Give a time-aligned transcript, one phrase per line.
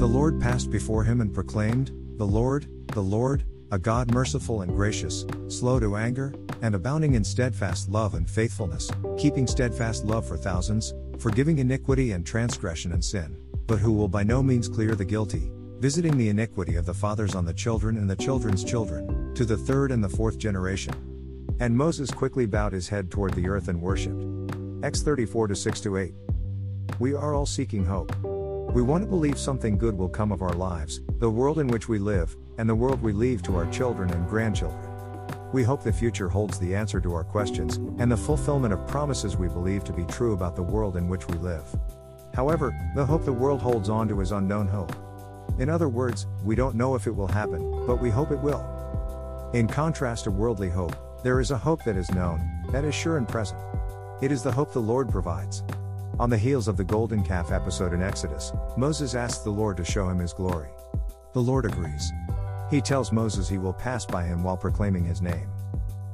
[0.00, 4.74] The Lord passed before him and proclaimed, The Lord, the Lord, a God merciful and
[4.74, 6.32] gracious, slow to anger,
[6.62, 12.24] and abounding in steadfast love and faithfulness, keeping steadfast love for thousands, forgiving iniquity and
[12.24, 13.36] transgression and sin,
[13.66, 17.34] but who will by no means clear the guilty, visiting the iniquity of the fathers
[17.34, 20.94] on the children and the children's children, to the third and the fourth generation.
[21.60, 24.24] And Moses quickly bowed his head toward the earth and worshipped.
[24.82, 26.14] X 34 6 8.
[26.98, 28.29] We are all seeking hope.
[28.72, 31.88] We want to believe something good will come of our lives, the world in which
[31.88, 34.88] we live, and the world we leave to our children and grandchildren.
[35.52, 39.36] We hope the future holds the answer to our questions, and the fulfillment of promises
[39.36, 41.64] we believe to be true about the world in which we live.
[42.32, 44.94] However, the hope the world holds on to is unknown hope.
[45.58, 49.50] In other words, we don't know if it will happen, but we hope it will.
[49.52, 50.94] In contrast to worldly hope,
[51.24, 53.60] there is a hope that is known, that is sure and present.
[54.22, 55.64] It is the hope the Lord provides.
[56.18, 59.84] On the heels of the golden calf episode in Exodus, Moses asks the Lord to
[59.84, 60.68] show him his glory.
[61.32, 62.12] The Lord agrees.
[62.70, 65.48] He tells Moses he will pass by him while proclaiming his name.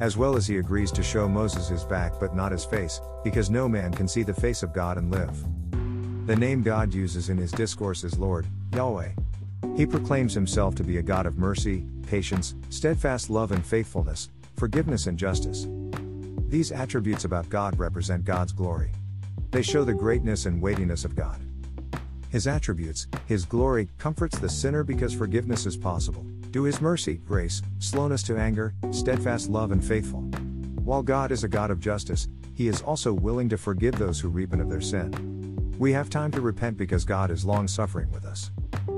[0.00, 3.48] As well as he agrees to show Moses his back but not his face, because
[3.48, 5.36] no man can see the face of God and live.
[6.26, 9.10] The name God uses in his discourse is Lord, Yahweh.
[9.76, 15.06] He proclaims himself to be a God of mercy, patience, steadfast love and faithfulness, forgiveness
[15.06, 15.66] and justice.
[16.48, 18.92] These attributes about God represent God's glory.
[19.50, 21.40] They show the greatness and weightiness of God.
[22.30, 27.62] His attributes, His glory, comforts the sinner because forgiveness is possible, due His mercy, grace,
[27.78, 30.22] slowness to anger, steadfast love, and faithful.
[30.82, 34.28] While God is a God of justice, He is also willing to forgive those who
[34.28, 35.76] repent of their sin.
[35.78, 38.50] We have time to repent because God is long suffering with us.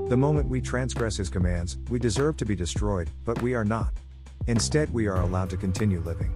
[0.09, 3.93] The moment we transgress His commands, we deserve to be destroyed, but we are not.
[4.47, 6.33] Instead, we are allowed to continue living.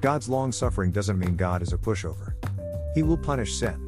[0.00, 2.34] God's long suffering doesn't mean God is a pushover.
[2.94, 3.80] He will punish sin.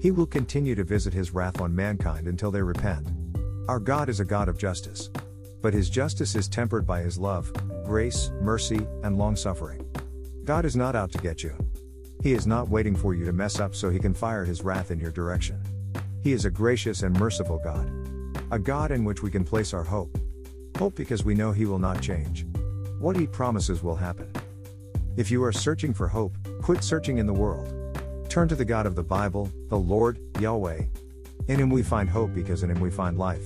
[0.00, 3.08] He will continue to visit his wrath on mankind until they repent.
[3.68, 5.10] Our God is a God of justice.
[5.62, 7.52] But his justice is tempered by his love,
[7.84, 9.84] grace, mercy, and long suffering.
[10.44, 11.56] God is not out to get you.
[12.22, 14.92] He is not waiting for you to mess up so he can fire his wrath
[14.92, 15.60] in your direction.
[16.22, 17.90] He is a gracious and merciful God.
[18.52, 20.16] A God in which we can place our hope.
[20.78, 22.46] Hope because we know he will not change.
[23.00, 24.32] What he promises will happen.
[25.16, 27.75] If you are searching for hope, quit searching in the world.
[28.28, 30.82] Turn to the God of the Bible, the Lord, Yahweh.
[31.48, 33.44] In Him we find hope because in Him we find life.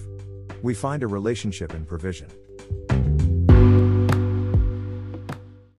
[0.63, 2.29] We find a relationship and provision.